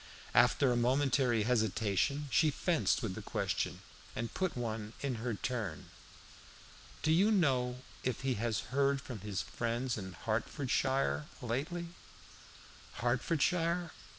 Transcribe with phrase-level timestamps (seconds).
[0.33, 3.81] After a momentary hesitation she fenced with the question,
[4.15, 5.91] and put one in her turn.
[7.03, 11.89] "Do you know if he has heard from his friends in Hertfordshire lately?"
[12.93, 13.91] "Hertfordshire?